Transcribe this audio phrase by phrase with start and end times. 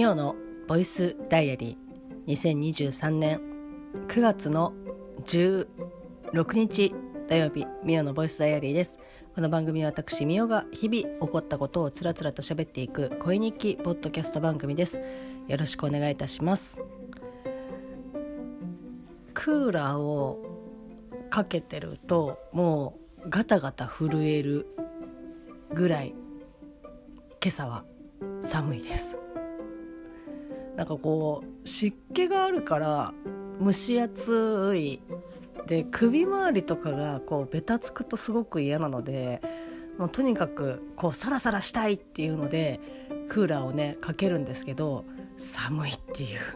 [0.00, 0.34] ミオの
[0.66, 3.38] ボイスダイアリー2023年
[4.08, 4.72] 9月の
[5.26, 5.66] 16
[6.54, 6.94] 日
[7.28, 8.98] 土曜日ミオのボイスダイアリーです。
[9.34, 15.02] この番組は私ミオが日々起こったことをつらつらと喋っていく恋日記ポッドキャスト番組です。
[15.48, 16.80] よろしくお願いいたします。
[19.34, 20.42] クーラーを
[21.28, 24.66] かけてるともうガタガタ震える
[25.74, 26.14] ぐらい
[27.42, 27.84] 今朝は
[28.40, 29.19] 寒いです。
[30.80, 33.12] なんかこう湿気があるから
[33.62, 35.02] 蒸し暑い
[35.66, 39.42] で首周りとかがこうベタつくとすごく嫌なので
[39.98, 42.80] もうとにかくこうサラサラしたいっていうので
[43.28, 45.04] クーラーをねかけるんですけど
[45.36, 46.38] 寒いっていう。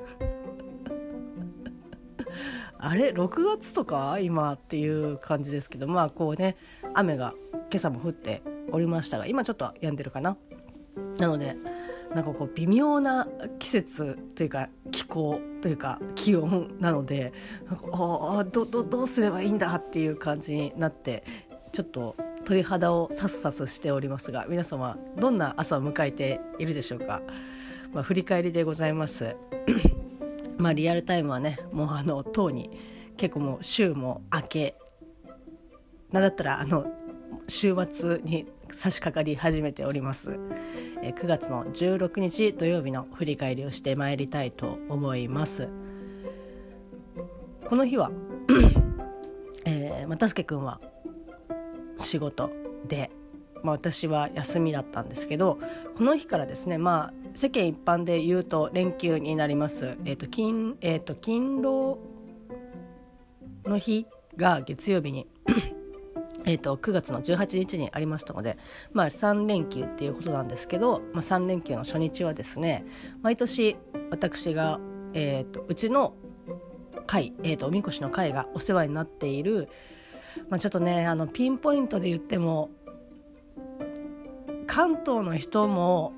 [2.78, 6.56] あれ？6月とか今っていう感じですけどまあこうね
[6.94, 8.40] 雨が今朝も降って
[8.72, 10.38] おりましたが今ちょっと止んでるかな。
[11.18, 11.58] なので
[12.14, 13.26] なんかこう微妙な
[13.58, 17.32] 季節というか気候というか気温なので
[17.66, 21.24] なんかあどどどうすればいいんだっていう感じになって
[21.72, 27.20] ちょっと鳥肌をさすさすしておりますが皆様どんな朝を迎えているでしょうか、
[27.92, 29.36] まあ、振り返りでございます。
[30.56, 32.70] まあリアルタイムはねもうあのとうに
[33.16, 34.76] 結構もう週も明け。
[36.12, 36.86] なんだったらあの
[37.48, 40.40] 週末に差し掛かり始めております、
[41.02, 45.68] え9月の16日土曜日の振り返りをしてまいりたいと思います。
[47.66, 48.10] この日は、
[49.64, 50.80] えー、またすけくんは
[51.96, 52.50] 仕事
[52.86, 53.10] で、
[53.62, 55.58] まあ、私は休みだったんですけど
[55.96, 59.96] この日からですねまあ世間一般で言うと連休になります。
[60.04, 61.98] えっ、ー、と勤えっ、ー、と勤労
[63.64, 65.26] の日が月曜日に
[66.46, 68.58] えーと、9月の18日にありましたので、
[68.92, 72.84] まあ、3連休っていうことなんですけど、まあ、3連休の初日はですね
[73.22, 73.76] 毎年
[74.10, 74.78] 私が、
[75.14, 76.14] えーと、うちの
[77.06, 79.68] 会、えーと、おみこしの会がお世話になっている、
[80.50, 82.70] まあ、ちょっとねあのピンポイントで言っても
[84.66, 86.12] 関東の人も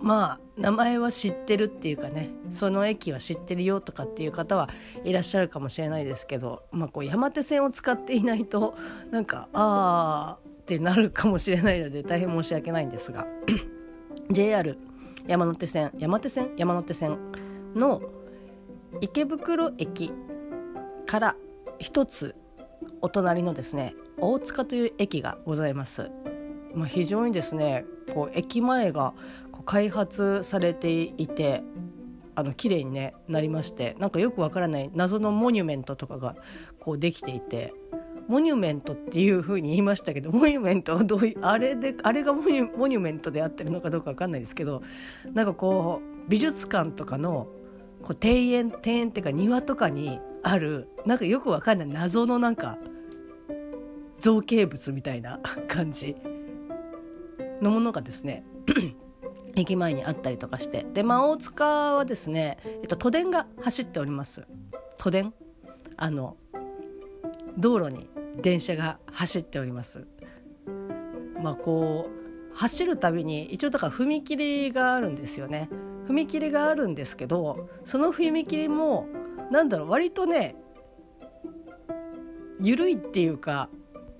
[0.00, 4.68] まあ名前は知ってるっていうかねその駅は知ってるよとかっていう方は
[5.04, 8.76] いらっしゃるかもしれないですけど、まあ、こう山手線を使っていないと
[9.10, 13.26] なんかあーってなるかもしれないので大変申し訳ないんですが
[14.30, 14.78] JR
[15.26, 17.18] 山手線山手線山手線
[17.74, 18.02] の
[19.00, 20.12] 池袋駅
[21.06, 21.36] から
[21.78, 22.34] 一つ
[23.00, 26.10] お隣のですね大塚という駅がございます。
[26.74, 27.84] まあ、非常にですね
[28.14, 29.14] こう駅前が
[29.68, 31.62] 開発されていて
[32.34, 36.36] あの綺麗に、ね、なりましてなんかよくわからない謎のモニュメントとかが
[36.80, 37.74] こうできていて
[38.28, 44.82] モニュメントっていう風に言いましたけどモニュメントはどういうあれであれがモニュモニュメントであってるのかどうかわかんないですけど
[45.34, 47.48] なんかこう美術館とかの
[48.02, 52.78] こう庭園庭園っていうか庭とかにあるなんかよくわかんない謎のなんか
[54.18, 56.16] 造形物みたいな 感じ
[57.60, 58.46] のものがですね
[59.56, 60.86] 駅前にあったりとかして。
[60.94, 64.46] で、まあ、大塚はですね、えっと、都電が走っております。
[64.98, 65.32] 都電？
[65.96, 66.36] あの
[67.56, 68.08] 道路に
[68.40, 70.06] 電車が走っております。
[71.42, 75.68] まあこう走るたびに一応だから踏切があるんですよね。
[76.08, 79.06] 踏切があるんですけどその踏切も
[79.50, 80.56] なんだろう割とね
[82.60, 83.68] 緩いっていうか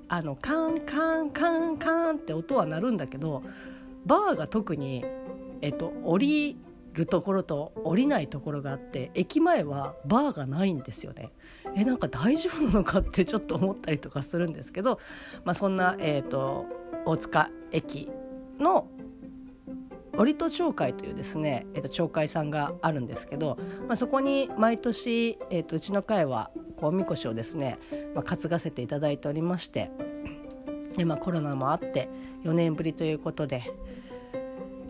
[0.09, 3.43] あのカンカンカンカンって音は鳴るんだけど
[4.09, 5.05] バーが特に
[5.61, 6.57] えっと、降り
[6.95, 11.31] るところと降りないところがあって駅前はバーがないんですよね。
[11.77, 14.99] えなんか大丈夫なのかって ちょっと思ったりとかするんですけど、
[15.45, 16.67] まあ、そんな、えーと、
[17.05, 18.11] 大塚駅
[18.59, 18.89] の
[20.17, 27.79] 折戸町会というですね、えー、と町会さんがあるんですけど、まあ、そこに毎年、えー、とうちの会はこうおみこしをですね、
[28.15, 29.93] まあ、担がせていただいておりまして
[30.99, 32.11] で、まあ、コロナもあって
[32.45, 33.73] 4年ぶりということで。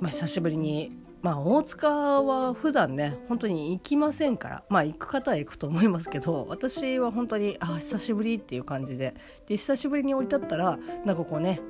[0.00, 9.14] まあ、久しぶりに、まあ、大塚は普段ね本当に行きませんからまあ行く方は行くと思いますけど私は本当にあ久しぶりっていう感じで
[9.46, 11.60] で久しぶりに降り立ったらなんかこうね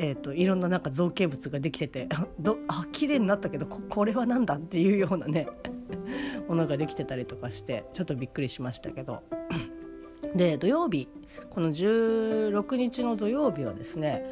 [0.00, 2.08] えーと、いろんななんか造形物ができてて
[2.38, 5.48] どあ綺麗になったけどここれは何だっていうようなね
[6.46, 9.24] ものができてたりとかしてちょっとびっくりしましたけど
[10.36, 11.08] で土曜日
[11.50, 14.24] この16日の土曜日はですね、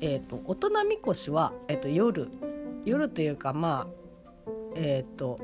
[0.00, 2.30] えーと、大人みこしは、えーと夜
[2.84, 5.40] 夜というかまあえっ、ー、と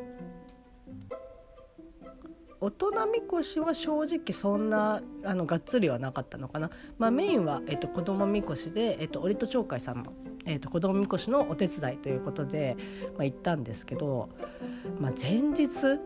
[2.61, 10.13] 大人みこしは正直そんなあのがっつりはなかったのかな、まあ、メインは、えっと、子供みこしで、えっと、折戸町会さんの
[10.45, 12.77] えーと、子供みこしのお手伝いということで、
[13.17, 14.29] まあ、行ったんですけど、
[14.99, 16.01] まあ、前日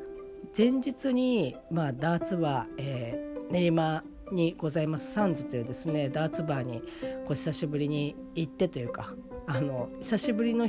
[0.56, 5.12] 前日に、まあ、ダーツバー、えー、練馬にございます。
[5.12, 6.81] サンズというですねダーツバーに
[7.25, 9.14] こう久しぶりに行ってというか
[9.46, 10.67] あの久しぶりの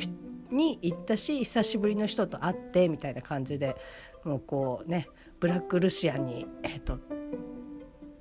[0.52, 3.76] に行ったし久しぶりの人と会ってみたいな感じで
[4.24, 5.08] もうこうね
[5.40, 7.00] ブラックルシアンに、えーと、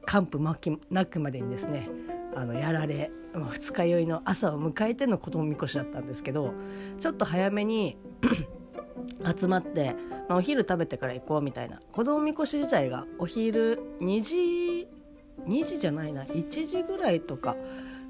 [0.04, 0.38] 完膚
[0.90, 1.88] なくまでにですね
[2.34, 6.52] あのやられ、二日酔いの朝を迎えての子供みこしだったんですけど
[7.00, 7.96] ちょっと早めに
[9.36, 9.94] 集まって、
[10.28, 14.88] まあ、お昼食べてから行こうみたいな子供みこし自体がお昼2時
[15.46, 17.56] 2時じゃないな1時ぐらいとか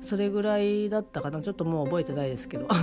[0.00, 2.66] それぐらいだったかなちょっともう覚えてないですけど。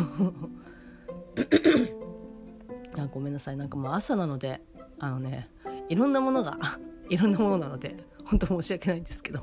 [2.95, 4.61] あごめんなさいなんかもう朝なので
[4.99, 5.49] あのね
[5.89, 6.57] いろんなものが
[7.09, 9.39] いろんなものなので本当申し訳ないんですけど。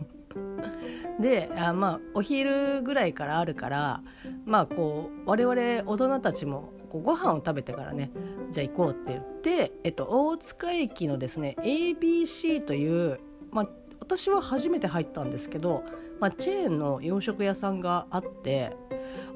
[1.20, 4.02] であまあお昼ぐらいからあるから
[4.46, 8.10] まあこう我々大人たちもこうご飯を食べてからね
[8.50, 13.20] じゃあ行こうって言って、えっと、大塚駅のですね ABC という、
[13.50, 13.68] まあ、
[14.10, 15.84] 私は初めて入ったんですけど、
[16.18, 18.76] まあ、チェーンの洋食屋さんがあって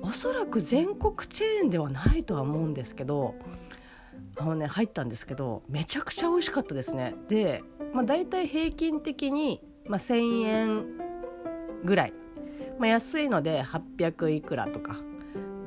[0.02, 3.36] おそらく全国チェーンではないとは思うんですけど
[4.36, 7.14] あのね入ったんですけどめちゃくちゃ美味しかったですね。
[7.28, 7.62] で、
[7.92, 10.84] まあ、大体平均的に、まあ、1,000円
[11.84, 12.12] ぐらい、
[12.80, 14.96] まあ、安いので800いくらとか。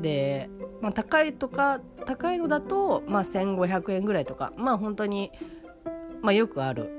[0.01, 0.49] で、
[0.81, 4.51] まあ、高いとか高いのだと、まあ、1,500円ぐらいとか。
[4.57, 5.31] まあ本当に、
[6.21, 6.96] まあ、よくある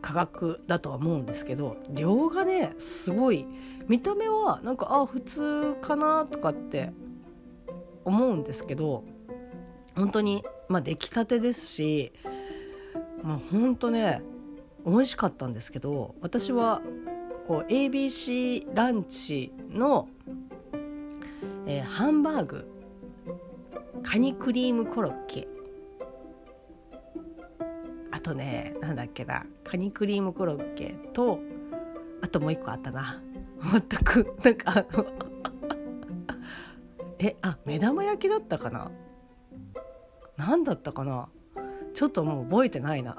[0.00, 3.46] 価格だとは思うんですけど量がねすごい
[3.88, 6.92] 見た目はなんかあ普通かなとかって
[8.04, 9.04] 思うんですけど
[9.94, 12.12] 本当にまあ出来たてですし
[13.22, 14.22] まあ本当ね
[14.86, 16.80] 美味しかったんですけど私は
[17.46, 20.08] こう ABC ランチの、
[21.66, 22.68] えー、ハンバーグ
[24.02, 25.46] カニクリームコロッケ
[28.30, 31.40] とねなんだっけなカニクリームコロッケと
[32.22, 33.22] あともう一個あったな。
[33.62, 35.06] 全くなんかあの
[37.18, 38.90] えあ目玉焼きだったかな？
[40.36, 41.28] 何だったかな？
[42.00, 43.14] ちょっともう覚えてないな。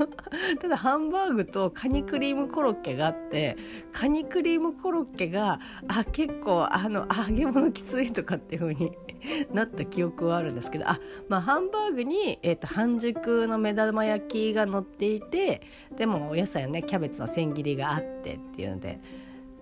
[0.58, 3.54] ただハンバーグとカニクリームコロッケがあって
[3.92, 8.92] カニクリームコロッケがあ結構あの揚げ物きついとかっていう風に
[9.52, 10.98] なった記憶はあるんですけどあ
[11.28, 15.60] まあハンバーグに、えーと、半熟の目玉焼きが乗っていて
[15.94, 19.00] でもお野菜はねキャベツの千切りがあってっていうので。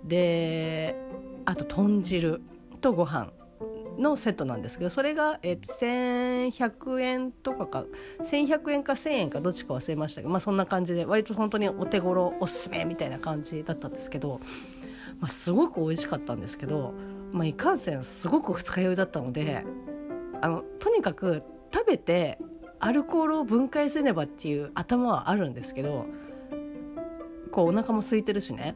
[0.04, 0.96] で
[1.46, 2.40] あと豚汁
[2.80, 3.32] とご飯。
[3.98, 7.84] のセットなんですけどそれが、えー、1100円とかか
[8.20, 14.40] 1100円か1000円かどっちか忘れましたけど、まあ、そんな感じで割と本当にお手頃おすすめみたいな感じだったんですけど、
[15.20, 16.94] まあ、すごく美味しかったんですけど、
[17.32, 19.64] まあ、いかんせんすごく二日酔いだったので
[20.40, 21.42] あのとにかく
[21.72, 22.38] 食べて
[22.80, 26.06] アルコールを分解せねばっていう頭はあるんですけど
[27.52, 28.74] こうお腹も空いてるしね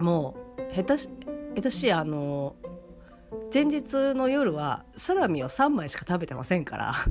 [0.00, 1.08] もう下手し
[1.54, 2.56] 下手しあの
[3.52, 6.94] 前日の夜はサラミを3枚しか食べてませんから。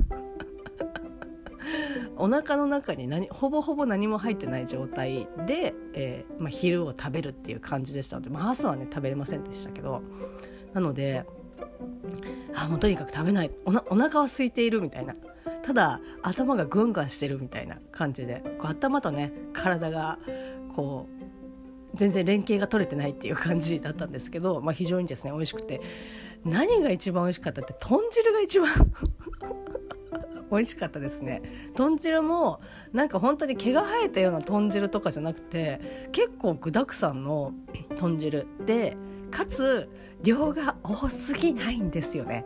[2.16, 10.02] お腹の中に何ほぼほぼ何も入ってない状態で、えー、まあ、昼を食べるっていう感じでしたので、まあ、朝はね食べれませんでしたけど。
[10.72, 11.26] なので
[12.54, 15.14] あもうとにかく食べないおなお腹は空いているみたいな。
[15.62, 20.18] ただ頭がグンガンしてるみたいな感じでこう頭とね体が
[20.74, 21.21] こう
[21.94, 25.80] 全然連携が取れてないっていう感じだったんですけど、まあ、非常にですね美味しくて。
[26.44, 28.70] 何が一番美味しかったって豚汁が一番
[30.50, 31.40] 美味しかったですね。
[31.74, 32.60] 豚汁も
[32.92, 37.54] なんか本当に毛が生えたような豚汁とかじゃなくて結構具だくさんの
[37.98, 38.96] 豚汁で
[39.30, 39.88] かつ
[40.22, 42.44] 量が多すぎないんですよね。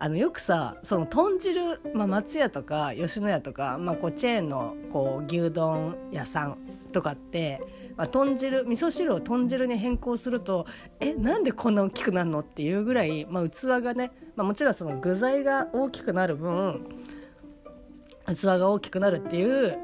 [0.00, 6.58] あのよくさその豚汁、まあ、松屋とか吉野家とか、まあ、こうチェーンのこう牛丼屋さん
[6.92, 7.60] とかって
[7.98, 10.66] まあ、豚汁味噌汁を豚汁に変更すると
[11.00, 16.86] えなんでこんな大きくなるのっていうぐらい、まあ、器がね、まあ、もちろんその具材が大きくなる分
[18.24, 19.78] 器が大きくなるっていう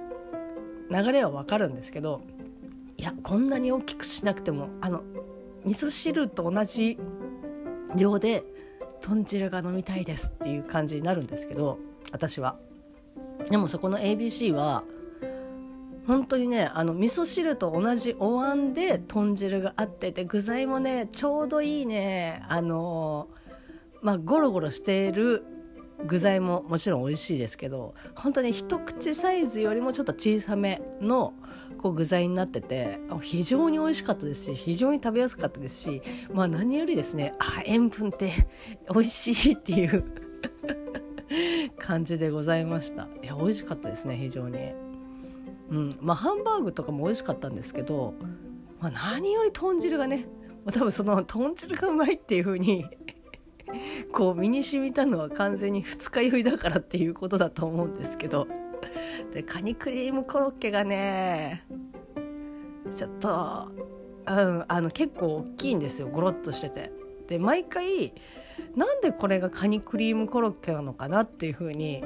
[0.90, 2.23] 流れは分かるんですけど
[2.97, 5.02] いやこんなに大きくしなくてもあの
[5.64, 6.99] 味噌汁と同じ
[7.97, 8.44] 量で
[9.04, 11.78] 豚汁が飲みたいですっていう感じになるんですけど
[12.11, 12.56] 私は。
[13.50, 14.82] でもそこの ABC は
[16.06, 23.28] 本当にねあの味噌汁と同じお椀で豚汁があってて具材もねちょうどいいねあの
[24.00, 25.44] まあゴロゴロしている
[26.06, 31.34] 具材ももちろん美味しいですけど本当に一口サイズよりもちょっと小さめの
[31.84, 38.48] こう具材になってて非常に美味しかったですし非常に食べやすかったですしまあ何よりですねあ塩分って
[38.90, 40.02] 美味しいっていう
[41.78, 43.06] 感じでございました。
[43.22, 44.72] いや美味しかったですね非常に。
[45.70, 48.14] うんまあハンバーグとかも美味しかったんですけど、
[48.80, 50.26] まあ、何より豚汁がね
[50.72, 52.86] 多分その豚汁がうまいっていう風に
[54.10, 58.48] こう身に染みたのは完全に二日酔いだからっていうことだと思うんですけど。
[59.34, 61.64] でカニクリームコロッケがね
[62.96, 66.92] ちょっと、うん、あの結構大きいんですよゴロッとしてて。
[67.26, 68.14] で毎回
[68.76, 72.04] なんでこれがカニクリームコロッケなのかなっていうふうに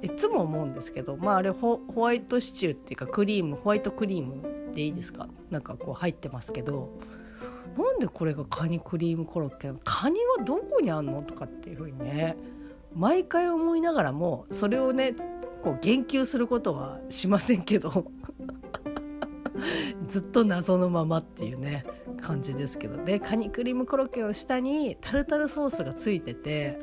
[0.00, 5.28] いつも思うんですけどまああれホワイトシチューっていうかクリームホワイトクリームでいいですか？
[5.50, 6.90] なんかこう入ってますけど
[7.76, 9.80] なんでこれがカニクリームコロッケなの？
[9.84, 11.22] カニはどこにあんの？
[11.22, 12.36] とかっていうふうにね
[12.94, 15.14] 毎回思いながらもそれをね
[15.62, 18.06] こう言及することはしませんけど
[20.08, 21.84] ずっと謎のままっていうね
[22.20, 26.78] 感じですけどでカニクリームコロッケの下にタルタルソースがついてて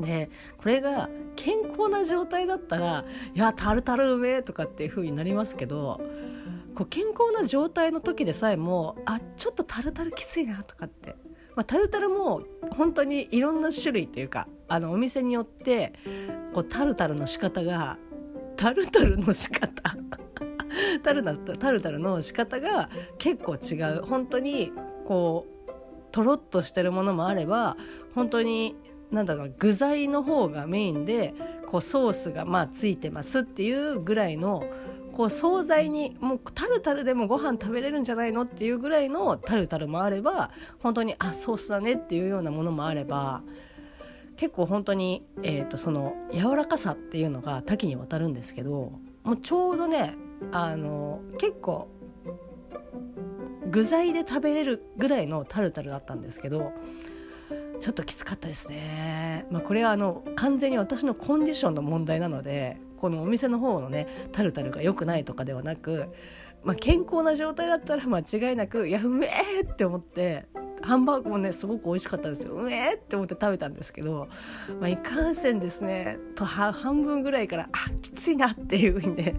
[0.00, 6.00] でこれが健康な状態だったら「いやタルタルうめえ」とかっていう風になりますけど
[6.74, 11.16] こう健康な状態の時でさえもあちょっとタルタルきついなとかって、
[11.54, 12.42] まあ、タルタルも
[12.76, 15.92] 本当にいろんな種類っていうかあのお店によって
[16.52, 17.98] こうタルタルの仕方が
[18.56, 19.70] タルタルの仕方
[21.02, 24.02] タルタルタルタルの仕方が結構違う。
[24.02, 24.72] 本当に
[25.04, 25.56] こう
[26.12, 27.76] とろっとしてるものもあれば
[28.14, 28.74] 本当に
[29.10, 31.34] なんだろう具材の方がメインで
[31.66, 34.64] こうソースがまあついてますっていうぐらいの
[35.16, 43.42] こう惣菜にもうタルタルでもご飯食べれるんじゃないのっていうぐらいのタルタルもあれば本当にあソースだねっていうようなものもあれば
[44.36, 48.92] 結構本当に、えーと、その柔らかさっていうのが多岐にわたるんですけど
[49.24, 50.14] もうちょうどね
[50.52, 51.88] あの結構
[53.70, 56.74] 具材で食べれるぐらいのタルタルだったんですけど
[57.80, 59.46] ちょっときつかったですね。
[59.50, 66.08] まあ、これはあの完全に私のコンディションの問題なのでこのお店の方のねタルタルが良くないとかではなく、
[66.64, 70.46] まあ、健康な状態だったら間違いなくいやうめえって思って
[70.82, 72.54] ハンバーグもねすごく美味しかったんですよ。
[72.54, 74.26] うめえって思って食べたんですけど、
[74.80, 79.34] まあ、いかんせんですねと半分ぐらいからあきついなっていう風にね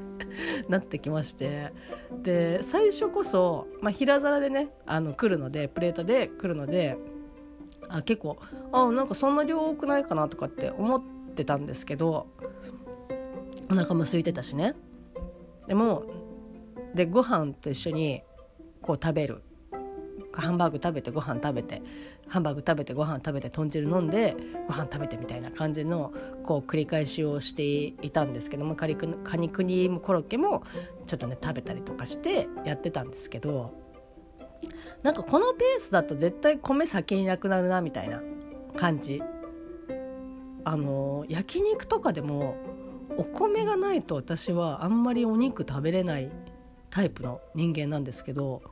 [0.68, 1.72] なってきまして。
[2.22, 6.98] で最初こそ、まあ、平皿でねあの来るのでプレートで来るので
[7.88, 8.36] あ結構
[8.70, 11.02] あなんかそんな量多くないかなとかって思っ
[11.34, 12.26] てたんですけど
[13.72, 14.74] お腹も空いてたしね。
[15.66, 16.04] でも
[16.94, 18.22] でご飯と一緒に
[18.82, 19.42] こう食べる。
[20.34, 21.82] ハンバーグ食べてご飯食べて
[22.26, 24.34] ハンバーグ食べてご飯食べて豚汁飲んで
[24.66, 26.10] ご飯食べてみたいな感じの
[26.42, 27.64] こう繰り返しをして
[28.02, 29.06] いたんですけどもカニク
[29.62, 30.62] リームコロッケも
[31.06, 33.74] ちょっとね食べたりとかしてやってたんですけど
[35.02, 38.22] なんかこのペースだと絶対米先になくなるなみたいな
[38.74, 39.22] 感じ。
[40.64, 42.56] あの焼肉とかでも
[43.16, 46.30] お米がないと私はあんまりお肉食べれない
[46.90, 48.62] タイプの人間なんですけど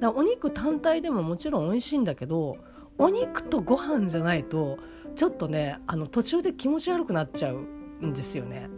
[0.00, 2.56] だお肉単体でももちろん美味しいんだけど
[2.98, 4.78] お肉とご飯じゃないと
[5.16, 7.66] ちょっとねあの途中で気持ち悪くなっちゃう
[8.04, 8.68] んですよね。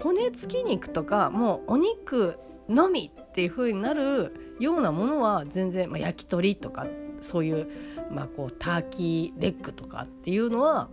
[0.00, 2.38] 骨付き肉とかもうお肉
[2.68, 6.86] のみっていう風になるようなものは全然、まあ、焼き鳥とか
[7.20, 7.68] そういう,、
[8.12, 10.88] まあ、こうターキーレッグとかっていうのは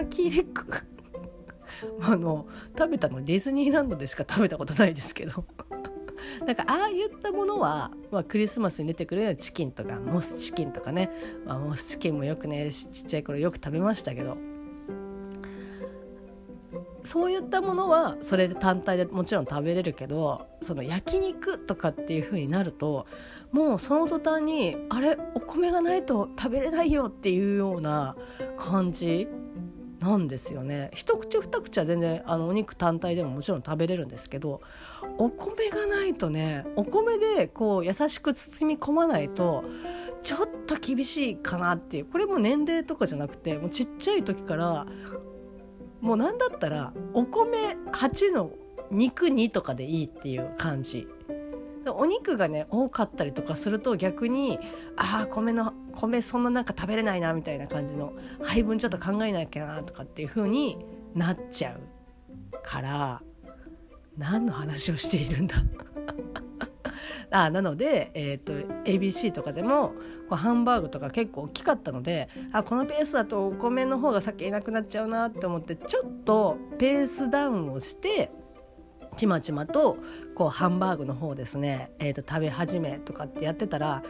[0.00, 0.64] ーキーレッグ
[2.02, 5.44] あの食べたのディズニーランドでしか食べたことないですけど。
[6.44, 11.10] なんかああいったものは、まあ、クリスマスに出てくるようなチキンとかモスチキンとかね、
[11.46, 14.36] まあ、モスチキンもよくねちっちゃい頃よく食べましたけど。
[17.04, 23.06] そういったものはそれで単体でもちろん食べれるけどその焼肉とかっていう風になると
[23.50, 28.14] もうその途端にあれお米がないと食べれないよっていうような
[28.58, 29.26] 感じ
[30.00, 30.90] なんですよね。
[30.94, 34.60] 一口二口は全然あのお肉単体でももちろん食べれるんですけど
[35.18, 39.64] お米がないとねお米でこう優しく包み込まないと
[40.22, 44.86] ちょっと厳しいかなっていうこれも年齢とかじゃなくてもうちっちゃい時から
[46.00, 48.52] もう何だったらお米8の
[48.92, 51.08] 肉2とかでいいっていう感じ。
[51.88, 54.58] でお肉がね多かったりとかすると逆に
[54.96, 60.76] ああ米の米そんななんか食べれないなみたいな感じの配分ちょっと考えなきゃなとかっていう風に
[61.14, 61.80] なっちゃう
[62.62, 63.22] から
[64.18, 65.56] 何の話をしているんだ？
[67.30, 68.52] あなので、えーと、
[68.84, 69.88] ABC とかでも
[70.28, 78.30] こうハンバーグとか結構大きかったのであこのペースだとお米の方が先いなくなっちゃうなって思ってちょっとペースダウンをして
[79.18, 79.98] ちまちまと
[80.34, 84.02] こうハンバーグの方ですね、えー、と食べ始めとかってやってたら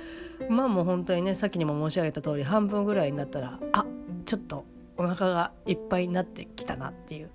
[0.51, 3.87] まあもう本当にねさっきにも申し上げた通り半分ぐらいになったらあ
[4.27, 4.67] ちょっと
[4.99, 7.31] お腹がいっぱいになってきたなっていう。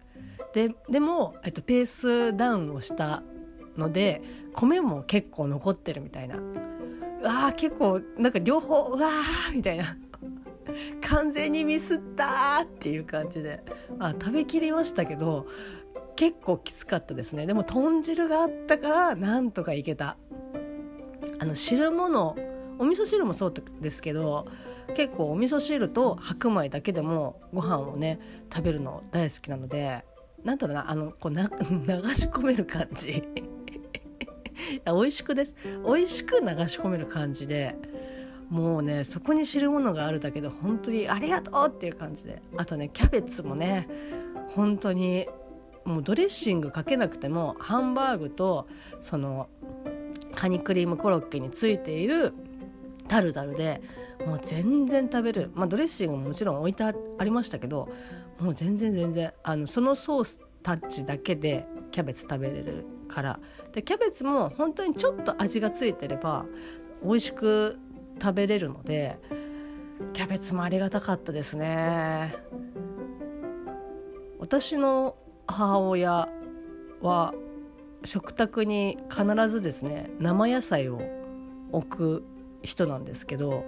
[0.53, 3.23] ででも、えっと、ペースダウンをした
[3.75, 4.21] ので
[4.53, 6.37] 米も結構残ってるみたいな。
[6.37, 9.97] うわ結構なんか両方うわーみたいな。
[11.01, 13.63] 完全にミスったっていう感じで。
[13.99, 15.47] あ食べきりましたけど
[16.15, 17.45] 結構きつかったですね。
[17.45, 20.17] でも豚汁があったからなんとかいけた。
[21.39, 22.35] あの汁物
[22.79, 24.47] お味噌汁もそうですけど
[24.95, 28.19] 結構お味噌汁と白米だけでもご飯をね
[28.53, 30.05] 食べるの大好きなので
[30.43, 33.23] なんだろうなあのこうな 流し込める感じ。
[34.85, 35.55] 美味しくです。
[35.85, 37.75] 美味しく流し込める感じで
[38.49, 42.41] もうねそこに知るものがあるだけで本当にありがとうっていう感じで。
[42.57, 43.87] あとねキャベツもね
[44.55, 45.27] 本当に
[45.85, 48.67] もうドレッシングかけなくてもハンバーグと
[49.01, 49.49] その
[50.35, 52.33] カニクリームコロッケについている
[53.07, 53.81] タルタルで
[54.25, 57.89] もう全然食べる、まあ、ドレッシングももちろん置いてありましたけど
[58.39, 63.39] もう全然全然あのそのソースタッチだけでキャベツ食べれるから。
[63.71, 66.45] でキャベツも本当にちょっと味がついてれば
[67.03, 67.77] 美味しく
[68.21, 69.19] 食べれるので
[70.13, 72.35] キャベツもありがたかったですね。
[74.39, 75.15] 私の
[75.47, 76.29] 母親
[77.01, 77.33] は
[78.03, 81.01] 食卓に必ずですね生野菜を
[81.71, 82.23] 置く
[82.61, 83.65] 人なんですけど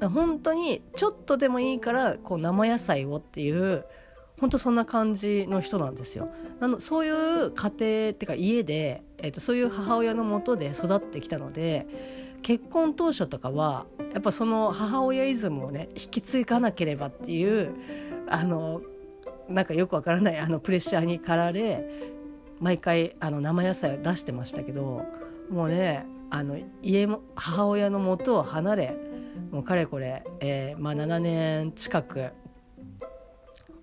[0.00, 3.84] 本当にちょっとでもいいからこう生野菜をっていう
[4.40, 6.30] 本当そんな感じの人なんですよ。
[6.60, 11.86] なのそういう家庭っていうか家で、えーと、そういう母親のもとで育ってきたので
[12.40, 13.84] 結婚当初とかは
[14.14, 17.74] やっぱその母親イズムをね引き継がなければっていう
[18.28, 18.80] あの
[19.50, 21.84] なんかよくわからない あのプレッシャーに駆られ
[22.60, 25.02] 毎回あの生野菜を出してましたけど
[25.50, 28.96] もうねあの家も母親の元を離れ
[29.50, 32.30] もうかれこれ、えーまあ、7年近く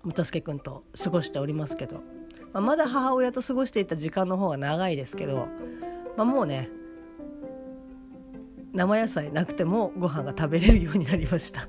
[0.02, 1.96] 本助君と過ごしておりますけど、
[2.52, 5.48] まあ、まだ母親と過ごしていた時間の方が長いですけど、
[6.16, 6.70] まあ、もうね
[8.72, 11.68] 生野菜なくてもご飯が食べれるようになりました。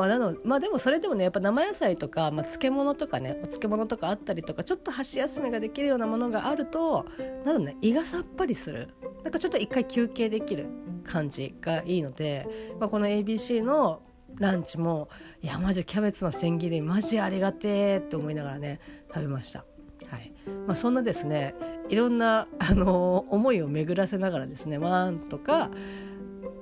[0.00, 7.04] まあ、なのまあでもそれでもねやっぱ生野菜とか、まあ、漬物とかねお漬物とかあったりとかちょっと箸休めができるようなものがあると
[7.44, 10.68] なのね胃がさっぱりするなんかちょっと一回休憩できる
[11.04, 12.48] 感じがいいので、
[12.80, 14.00] まあ、この ABC の
[14.36, 15.10] ランチも
[15.42, 19.66] いやマジキャベツの千切りマジありがてえって思いながらね食べました。
[20.08, 20.32] はい
[20.66, 21.54] まあ、そんなですね
[21.90, 25.70] いろんな、あのー、思いを巡らせながらですねなんとか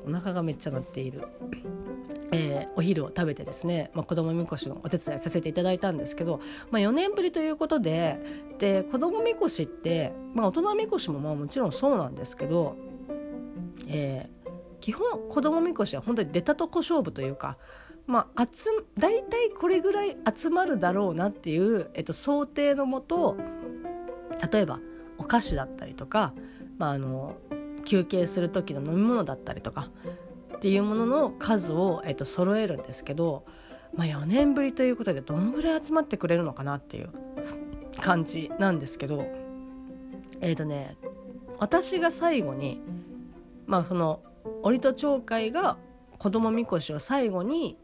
[0.09, 1.29] お腹がめっちゃ鳴っている。
[2.31, 6.40] えー、お昼を食べてですね、まあ、子供みこしのお手伝いさせていただいたんですけど、
[6.71, 8.18] まあ、4年ぶりということで
[8.59, 12.77] で子供みこしって、まあ、大人みこしもまあもちろんそうなんですけど、
[13.88, 17.57] えー、基本子供みこしは本当に出たとこ勝負というか、
[18.07, 18.68] まあ、集
[18.99, 23.38] 大体これぐらい集まるだろうなっていう、えっと、想定のもと
[24.53, 24.81] 例えば
[25.16, 26.35] お菓子だったりとか、
[26.77, 27.37] まあ、あの
[27.88, 29.88] 休憩する時の飲み物だったりとか
[30.57, 33.46] っていうものの数を、えっと、揃えるんですけど、
[33.94, 37.11] まあ、4年ぶりということでどのぐらい集まってくれるのかなっていう
[37.98, 39.24] 感じなんですけど
[40.42, 40.98] えっ、ー、とね
[41.59, 42.81] 私が最後に
[43.66, 44.20] まあその
[44.62, 45.79] 折戸町会が
[46.18, 47.79] 子供みこしを最後に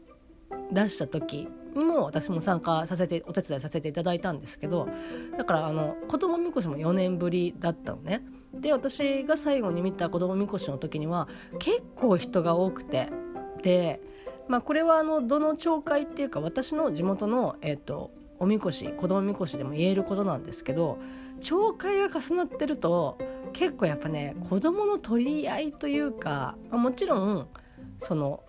[0.71, 4.87] 出した時にも私も参加させてお手伝いさせていただいたんですけど
[5.35, 8.21] だからあの子供みこしも4年ぶりだったのね。
[8.61, 11.27] で私が最後に見た子供みこしの時には
[11.59, 13.09] 結構人が多くて。
[13.61, 13.99] で、
[14.47, 20.99] まあ、これはあのどの町会っていうか私の地元の、えーと、おみこし子供みこしでも言えることなんですけど
[21.41, 23.17] 町会が重なってると
[23.53, 27.47] 結構やっぱね子供の取り合いというか、まあ、もちろん
[27.99, 28.43] その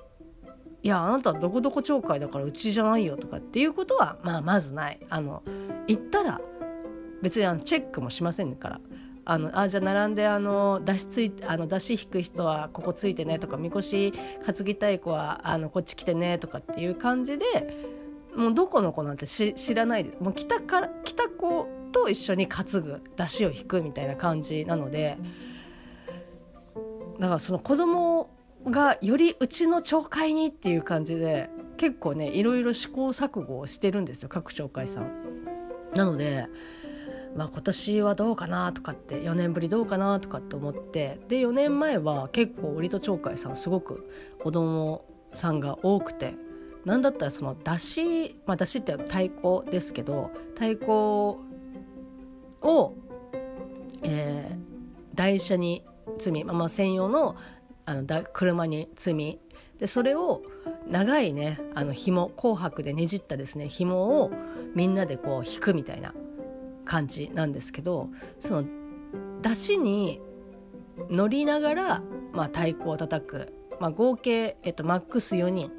[0.82, 5.00] いやあなたどこどこ町会だからうちじゃないよとかっていうことはまあまずない。
[5.08, 5.42] あの
[5.88, 6.40] 行ったら
[7.22, 8.80] 別にあのチェックもしませんから。
[9.28, 14.12] あのあじゃあ並んであの出しついあの出し引く人はここついてねとかみこし
[14.44, 17.44] 担ぎたい子はあのこっち来てねとかっていう感じで
[18.36, 25.18] もうどこの子なんて知らないでもう来たから来た子と一緒に担ぐ出しを引くみたいな感じなので
[27.18, 28.30] だからその子供
[28.64, 35.10] がよりうちの町会にっていう感じで結構ねいろいろ試行錯誤をしてるんですよ各町会さん。
[35.94, 36.46] なので
[37.37, 44.11] まあ、今年はどうかなとかって4年ぶりどうかなとかって思ってで4年前は結構売戸町会さんすごく
[44.42, 46.35] 子供さんが多くて
[46.87, 50.90] 何だったらその出しまあ出しって太鼓ですけど太鼓
[52.62, 52.94] を、
[54.03, 54.59] えー、
[55.14, 55.85] 台車に
[56.18, 57.37] 積み、まあ、専用の
[57.85, 59.38] あのだ車に積み
[59.79, 60.42] でそれを
[60.88, 64.33] 長いねあの紐紅白でねじったですね紐を
[64.75, 66.14] みんなでこう引くみたいな
[66.87, 68.09] 感じなんですけど
[68.40, 68.64] その
[69.42, 70.20] 出汁に
[71.11, 75.70] 乗りながら、まあ、太鼓を叩く、まあ、合計、えっと、マックス4人。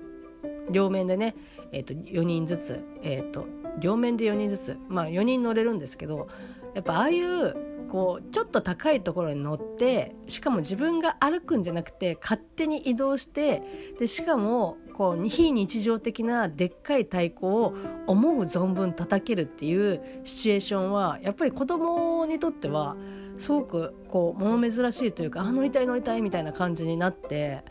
[0.70, 1.36] 両面でね、
[1.72, 3.48] えっと、4人ずつ、えっと、
[3.80, 6.28] 両面で4人ずつ、まあ、4人乗れるんですけど
[6.76, 7.56] やっぱああいう
[7.90, 13.62] こうちょっと高いところに乗ってしかも自分が歩くんじゃなくて勝手に移動して
[14.00, 17.76] でしかもこう非日常的なでっかい太鼓を
[18.08, 22.96] 思う存分叩けるっていうシチュエーションはやっぱり子供にとっては
[23.38, 27.64] すごくこう物珍しいというかあ乗りたい乗りたいみたいな感じになって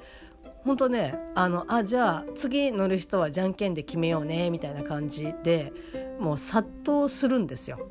[0.64, 5.72] 本当ねあのあじゃあ次乗る人はじゃんけんで決めようねみたいな感じで
[6.18, 7.88] もう殺到するんですよ。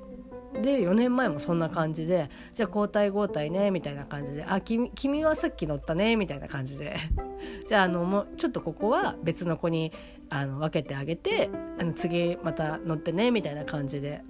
[0.62, 6.96] で4年前もそんな感じでじゃあ交代交代ねみたいな感じで「あ君君はさっき乗ったね」みたいな感じで。
[7.68, 9.92] じゃああのもうちょっとここは別の子に
[10.30, 14.24] あの分けてあげてあの次また乗ってねみたいな感じで、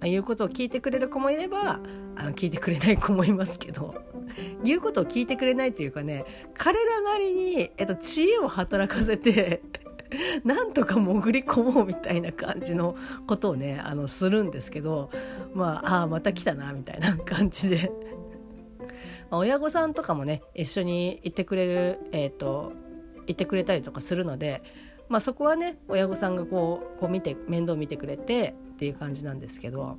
[0.00, 1.80] まあ、言うことを聞いてくれる子もいれば
[2.16, 3.94] あの聞いてくれない子もいますけど。
[4.64, 9.62] 言うことを聞いてくれないというかね彼らなりに、えっと、知恵を働かせて
[10.44, 12.96] なんとか潜り込もうみたいな感じの
[13.26, 15.10] ことをねあのするんですけど
[15.54, 17.92] まああまた来たなみたいな感じで、
[19.30, 22.72] 親御さんとかもね一緒に行ってくれるえっ、ー、と
[23.26, 24.62] 行ってくれたりとかするので、
[25.08, 29.98] まあ、そこはね親御さんがこうこう見て面倒見てくれてっていう感じなんですけど。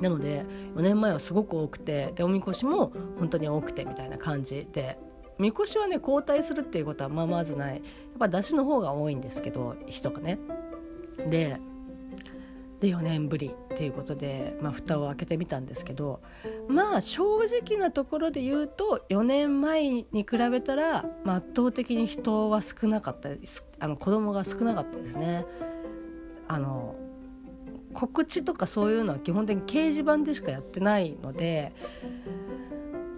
[0.00, 0.44] なので
[0.76, 4.96] 4年前はすごく多くてでおみこしも本当に多くてみたいな感じで
[5.38, 7.74] みこしはね交代するっていうことはまあまずない。
[7.74, 7.82] やっ
[8.18, 10.38] ぱ出汁の方が多いんですけど人がね。
[11.28, 11.58] で
[12.80, 16.20] で4年ぶりっていうことで、まあ、蓋を開けてみたんですけど
[16.68, 23.64] まあ正直なところで言うと4年前に比べたら、まあ、圧倒的に人は少なかったです。
[23.80, 25.44] あの子供が少なかったですね。
[26.46, 26.94] あの
[27.94, 31.72] 告知とかそういうのは基本的に掲示板でしかやってないので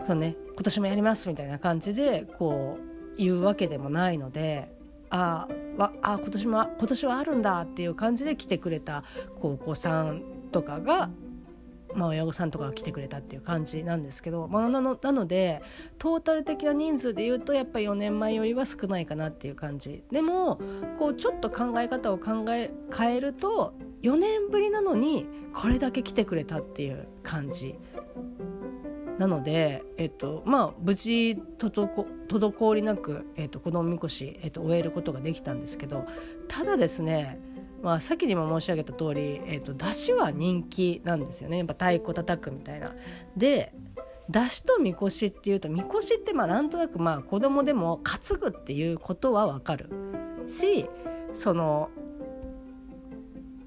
[0.06, 4.72] そうね今年もやりますみたいな感じでこう言うわけでもないので
[5.10, 9.04] あわあ今年も今年はあるんだっていう感じで来てくれた
[9.40, 11.10] お子さんとかが
[11.94, 15.62] まあ、親御さんとかが来てくれたっていう感じなんですけど、まあ、なのなので
[15.98, 20.04] トータル的な人数でいうとやっぱり4年前よりは少ないかなっていう感じ。
[20.10, 20.60] でも
[20.98, 27.76] こうちょっと考え方を考え変えると4年ぶりなのにこれだけ来てくれたっていう感じ。
[29.20, 36.06] なので、えっとまあ、無事滞りなく、えっと、子供みこし、えっと、終えることができたんですけど
[36.48, 37.38] ただですね
[37.83, 41.59] まあ、先にも申し上げた通り、えーと、出汁は人気なんですよね。
[41.59, 42.94] やっぱ太鼓叩くみたいな。
[43.37, 43.72] で
[44.28, 49.88] 出汁とみこしっていうとみこしってまあなんとなくまあ子供でも担ぐっていうことはわかる。
[50.46, 50.88] し
[51.33, 51.88] その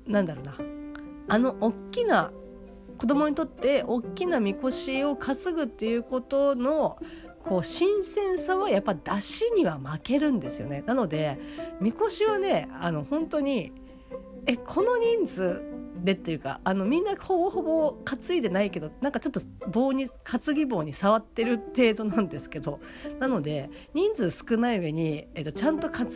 [0.05, 0.57] なんだろうな。
[1.29, 2.31] あの大きな
[2.97, 6.97] 子供にとって大きなみこしを担ぐっていうことの
[7.43, 10.83] こう新鮮さはやっぱ出汁には負けるんですよね。
[10.85, 11.37] なので
[11.81, 13.71] みこしはねあの本当に
[14.45, 15.61] えこの人数
[16.03, 22.79] でっていうかあのみんなほぼほぼ担いでないけどなんかちょっと棒に担ぎ棒に触ってる程度なんですけど
[23.19, 26.07] なので人数少ない上に、えっと、ちゃんと担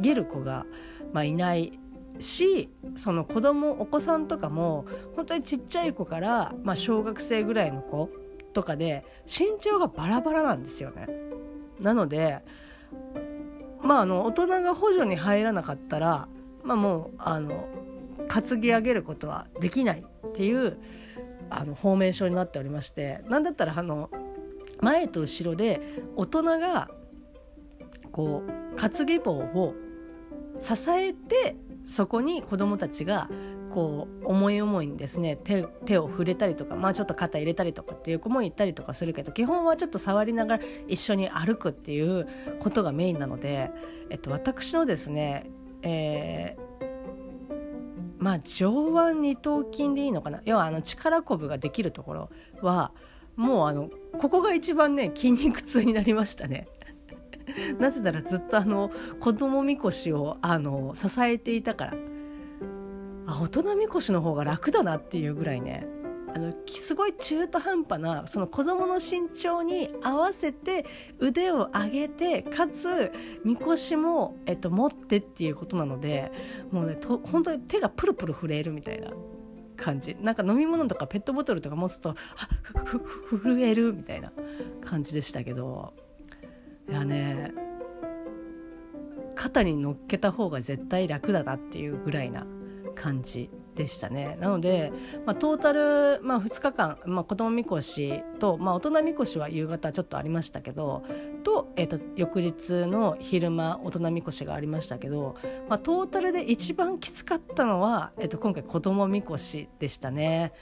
[0.00, 0.64] げる子が、
[1.12, 1.78] まあ、いない。
[2.20, 8.10] しその子供お子さんとかも本当にちっちゃい子から、まあ、小学生ぐらいの子
[8.52, 11.08] とかで身長がバラバラなんですよね。
[11.80, 12.40] なので
[13.80, 16.28] まああの大人が補助に入らなかったら、
[16.62, 17.68] まあ、もうあの
[18.28, 20.78] 担ぎ上げることはできないっていう
[21.50, 24.10] あのフォーメーションになっておりましてなんだったらあの
[24.80, 25.80] 前と後ろで
[26.16, 26.90] 大人が
[28.10, 29.74] こう担ぎ棒を
[30.58, 33.28] 支えてそこに子どもたちが
[33.72, 42.28] こう思い思いにですね手手を触れたりとかまあちょっと肩入れたりとかっていう子もいたりとかするけど基本はちょっと触りながら一緒に歩くっていう
[42.60, 43.70] ことがメインなので、
[44.10, 45.50] えっと、私のですね、
[45.82, 46.86] えー、
[48.18, 50.42] まあ上腕二頭筋でいいのかな？
[50.44, 52.92] 要はあの力こぶができるところは
[53.36, 56.68] もうあのここが一番ね筋肉痛になりましたね。
[57.78, 61.94] なぜならずっとあの子供みこしをあの支えていたから。
[63.24, 65.86] あ大人みこしの方が楽だなっていうぐらいね。
[66.34, 70.86] あのすごい中途半端なその子供の身長に合わせて
[71.18, 73.12] 腕を上げてかつ
[73.44, 76.32] みこしも、えっと、持ってっていうことなので
[76.70, 79.10] もうねと本当に手がプルプル震えるみたいな。
[79.74, 80.16] 感じ。
[80.20, 82.14] なんか飲み物とかペットボトルとか持つとあ
[82.84, 84.32] ふふ震えるみたいな
[84.80, 85.92] 感じでしたけど。
[86.88, 87.52] いやね
[89.34, 92.46] 肩に乗っけた方が絶対楽だなっていうぐらいな
[92.94, 94.92] 感じでしたねなので、
[95.24, 101.02] まあ、トータル、まあ、2日間、まあ、子供みこしと、まあ、大人みこしは夕方ちょっとありましたけど
[101.42, 105.36] と,、えーと、翌日の昼間大人みこしがありましたけど、
[105.68, 110.52] まあ、トータルで一番きつかったのは、えーと、今回子供みこしでしたね。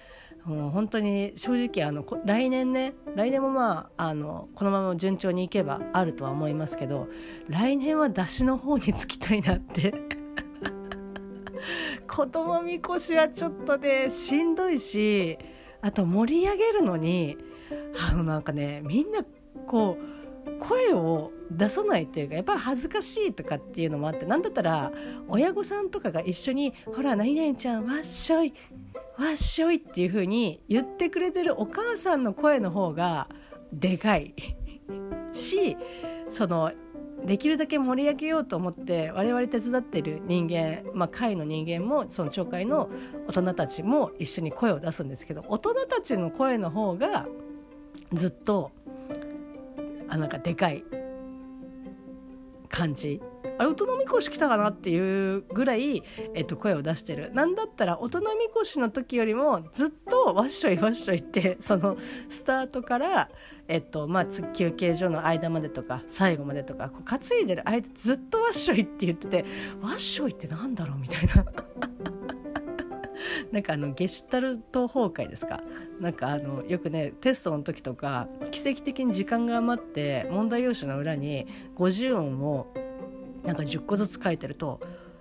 [0.44, 7.08] もう本当に正直あの来年ね来年もまああのこのまま順調にいけばあるとは思いますけど
[7.48, 9.94] 来年は出汁の方につきたいなって。
[12.08, 15.36] 子供みこしはちょっとねしんどいし
[15.82, 17.36] あと盛り上げるのに
[18.10, 19.20] あのなんかねみんな
[19.66, 20.04] こう
[20.58, 24.92] 声を出さないっていうかやっぱり恥ずかしいとかっていうのもあって何だったら
[25.28, 28.52] 親御さんとかが一緒に「ほら何々ちゃんわっしょい
[29.20, 33.28] わっしょい」っていう風に言ってくれてるお母さんの声の方が
[33.72, 34.34] でかい。
[35.32, 35.76] し
[36.28, 36.72] その
[37.24, 42.88] できるだけ盛り上げようと思って我々手伝ってる人間、まあ、会の人間もその町会の
[43.28, 47.26] 大人たちも一緒に声を出すんですけど大人たちの声の方が
[48.12, 48.72] ずっと
[50.08, 50.82] あなんかでかい
[52.68, 53.20] 感じ。
[53.60, 56.02] あれ大人みこし来たかなっていうぐらい、
[56.34, 57.30] えっと、声を出してる。
[57.34, 61.98] なんだったら大人みこしの時よりもずっとわっしょいわっしょいって その
[62.30, 63.28] スタートから
[63.68, 69.44] えっとまあ、休憩所の間までとか最後までとかこう担いでる間ずっとワッショイって言ってて
[69.80, 71.44] ワッショイってなんだろうみたいな。
[73.52, 75.60] なんかあのゲシュタルト崩壊ですか？
[76.00, 81.46] なんかあのよくねテストの時とか奇跡的に時間が余って問題用紙の裏に
[81.76, 82.72] 50音を
[83.44, 84.80] なんか10個ずつ書いてると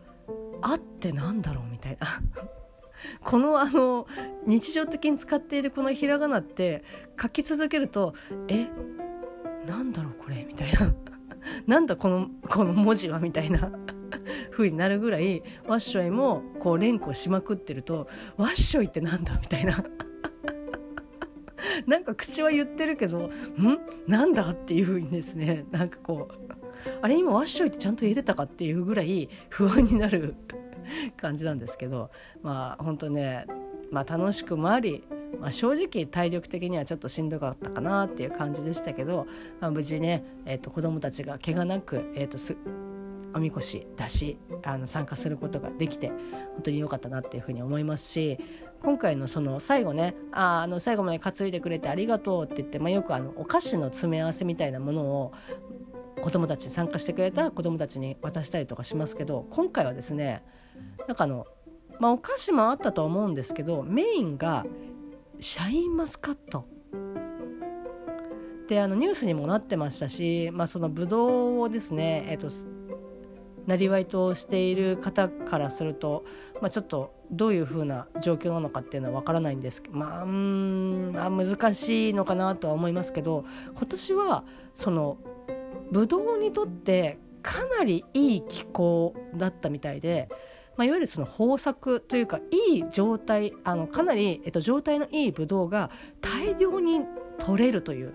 [0.61, 2.07] 「あってなんだろう?」みたいな。
[3.23, 4.07] このあの
[4.45, 6.83] 日常的に使っているこのひらがなって
[7.21, 8.13] 書き続けると
[8.49, 8.67] え
[9.65, 10.93] なんだろうこれみたいな。
[11.65, 13.71] なんだこのこの文字はみたいな。
[14.51, 19.83] 風になるぐらいワッショイもこう連呼しまくってるとワッショイってなんだみたいな。
[21.85, 23.31] なんか口は言ってるけどん？
[24.07, 26.58] なんだっていう風にですねなんかこう
[27.01, 30.35] あれ今ワッショイってちゃんと言えてたかっていうぐらい不安になる
[31.17, 32.09] 感じなんですけど
[32.41, 33.45] まあ本当ね、
[33.91, 35.03] まあ、楽しくもあり、
[35.39, 39.27] まあ、正直体力的にはちょっとしんどかったかなっていう感じでしたけど、
[39.59, 42.55] まあ、無事ね、えーと、子どもたちが怪我なく、えーと、す
[43.33, 48.39] おみこし出しあの参加することができて本当に良かったなっていうふうに思いますし
[48.81, 55.33] 今回のその最後ねああの最後まで担いでくれてありがとうって言って、まあ、よくあのお菓子の詰め合わせみたいなものを
[56.19, 60.43] 子どもたち参加してくれた子どもたちに渡したりとかしますけど今回はですね
[61.07, 61.45] なんかあの、
[61.99, 64.65] まあ、お菓子もあったと思うんですけどメインが
[65.39, 66.65] シャインマスカット。
[68.67, 72.49] であのニュースにもなってましたし、まあ、そのブドウをですね、えっと、
[73.65, 76.23] なりわいとしている方からすると、
[76.61, 84.43] まあ、ちょっとどういうふうな状況なのかっていうのはわからないんですけどまあうんあ難しいのかなとは思いますけど今年は
[84.75, 85.17] その
[85.91, 90.29] ブドウにとってかなりいい気候だったみたいで
[90.79, 97.01] まあ、いわゆるその豊作というかいい状態あのかなり、えっと、状態のいいブドウが大量に
[97.37, 98.13] 取れるという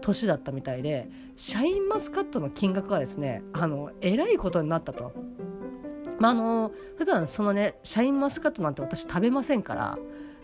[0.00, 5.12] 年だったみたいでシャインマスカットの金額がですねあのえらいことになったと。
[6.20, 9.98] まあ、あの普段そのねシャインマスカットなんて私食べませんから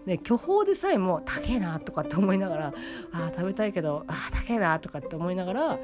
[0.07, 2.75] ね、巨峰でさえも高えなとかって思いながら
[3.13, 5.79] あ食べたいけどあ高えなとかって思いながら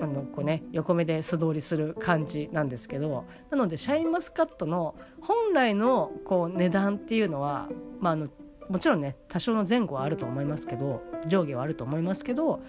[0.00, 7.68] あのこうね横目で素通りする感じなんですけどなのでシャインマスカットの本来のこう値段っていうのは、
[8.00, 8.28] まあ、あの
[8.68, 12.62] もちろんね多少の前後はあると思いますけど上下はあると思いますけど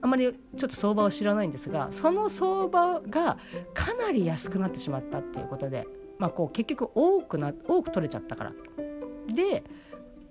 [0.00, 3.38] あまりちょっと相場を知らないんですがその相場が
[3.74, 5.86] かなり安くなってしまったっていうことで、
[6.18, 8.52] まあ、こう結局多くな多く取れちゃったから。
[9.28, 9.62] で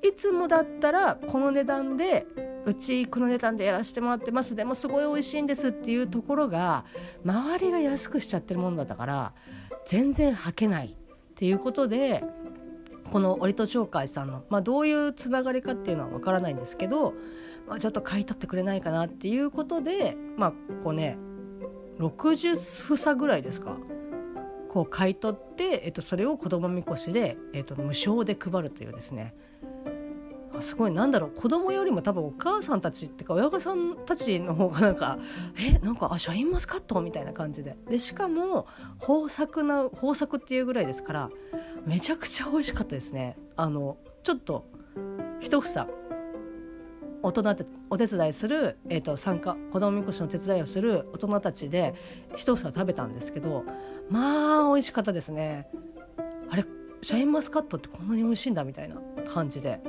[0.03, 2.25] いつもだったらこの値段で
[2.67, 4.53] うちこの値段でやらせてもらってます。
[4.53, 6.83] でもすごい美味しいんですっていうところが
[7.25, 9.33] 周りが安くしちゃってるもんだったから
[9.85, 12.25] 全然履けないっていうことで
[13.09, 17.13] この折戸商会さんの、まあ、どういうつながりかっていうのは分からないんですけど、
[17.67, 20.53] まあ、ちょっと買い取ってくれないかなっていうことでまあ
[20.83, 21.17] こうね
[21.99, 22.55] 60
[22.97, 23.77] 房ぐらいですか。
[24.67, 29.33] こう買い取って、えっと、それを子供みこしで、えっと、無償で配るというですね。
[30.61, 30.91] すごい。
[30.91, 31.31] なんだろう。
[31.31, 35.19] 子供よりも多分お母さんたちっていうか親御さんたちの方がなんか
[35.59, 37.77] えなんかあシャインマスカットみたいな感じで。
[37.89, 38.67] でしかも
[39.01, 41.29] 豊作な豊作っていうぐらいですから
[41.85, 43.37] めちゃくちゃ美味しかったですね。
[43.55, 44.65] あのちょっと
[45.39, 45.87] 一房
[47.23, 51.95] 大人ってお手伝いする、えーと、参加子供みこしの手伝いをする大人たちで
[52.35, 53.63] 一房食べたんですけど
[54.09, 55.69] まあ美味しかったですね。
[56.49, 56.65] あれ
[57.01, 58.95] シャインマスカットってこんなに美味しいんだみたいな
[59.27, 59.81] 感じで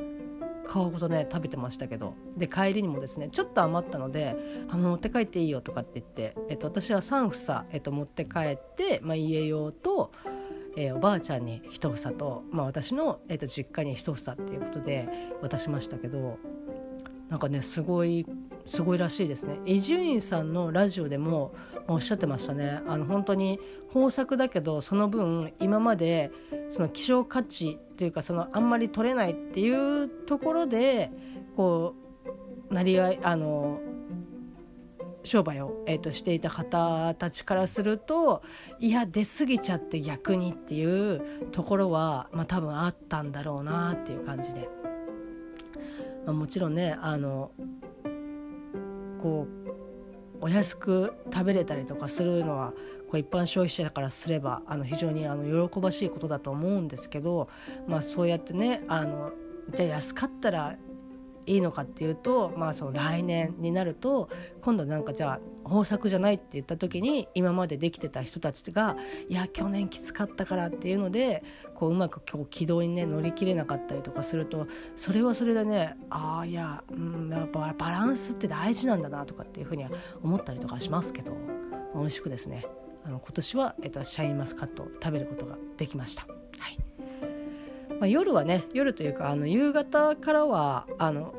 [0.68, 2.14] 皮ごとね食べてましたけど。
[2.36, 4.36] で帰りにもですねちょっと余ったので
[4.70, 10.12] 「あの持って帰っていいよ」とかって言って、えっと、私は3房、えっと、持って帰って、まあ、家用と、
[10.76, 15.08] えー、おばあちゃんに1房と、まあ、私の、えっと、実家に1房っていうことで
[15.42, 16.38] 渡しましたけど
[17.28, 18.26] なんかねすごい
[18.64, 19.58] すごいらしいですね。
[19.64, 21.54] 伊集院さんのラジオでも
[21.86, 22.82] おっしゃってましたね。
[22.86, 23.58] あの本当に
[23.94, 26.30] 豊作だけどその分今まで
[26.70, 31.10] その希少価値っていうかそのあんまり取れないっていうところで
[31.56, 31.94] こ
[32.70, 33.80] うなり合いあの
[35.24, 38.42] 商売を、えーと、していた方たちからすると
[38.78, 44.68] いや出過ぎちゃって逆にっていうところは、まあ、多分あったんだろうなっていう感じで、
[46.24, 47.50] まあ、もちろんねあの
[49.22, 49.58] こう
[50.40, 52.72] お安く食べれたりとかするのは
[53.10, 57.48] こう一般消費者からすればあの非常にあの喜ばしいことだと思うんですけど、
[57.86, 59.32] まあ、そうやってねあの
[59.74, 60.76] じゃあ安かったら
[61.46, 64.28] いいのかっていうと、まあ、その来年になると
[64.62, 68.96] 今度なんかじゃあ豊作じゃないって言った時に今までできてた人たちが
[69.28, 71.42] いや去年きつかったからっていうので
[71.74, 79.90] こううまく今日軌道にね乗り切れなかったりとかするとそれはそれでねああいや、うん、やっぱバランスって大事なんだなとかっていうふうには
[80.22, 81.36] 思ったりとかしますけど
[81.94, 82.66] 美味しくですね
[83.04, 86.26] あの今年は、えっと、シャインマスカットを食べることができました。
[86.58, 86.78] はい
[87.98, 91.34] まあ、夜はね夜というかあの夕方からはあの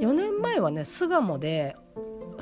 [0.00, 1.76] 4年前はね巣鴨で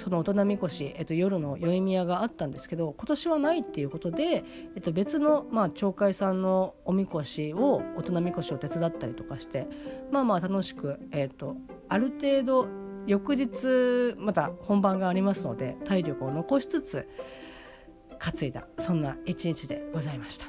[0.03, 4.43] その大人みこし、えっと、夜の宵宮があったんですけど今年はないっていうことで、
[4.75, 9.69] えっと、別の、まあ、町会さんのおみこしを大人みこしを手伝ったりとかして
[10.11, 11.57] まあまあ楽しく、えっと、
[11.89, 12.67] ある程度
[13.07, 17.09] 翌日また本番がありますので体力を残しつつ
[18.19, 20.47] 担いだそんな一日でございました。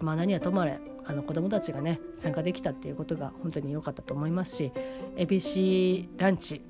[0.00, 4.72] まあ、何はともあれあの子どもたちがね参加できたっていうことが本当に良かったと思いますし
[5.16, 6.62] ABC ランチ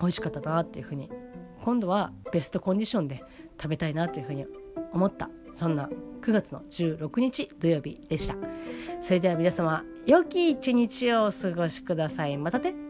[0.00, 1.10] 美味しかったなっていうふうに
[1.64, 3.24] 今度はベストコンディションで
[3.58, 4.44] 食べたいなというふうに
[4.92, 5.30] 思った。
[5.54, 5.88] そんな
[6.20, 8.36] 9月の16日土曜日でした。
[9.00, 12.36] それでは皆様良き一日をお過ごしください。
[12.36, 12.83] またね。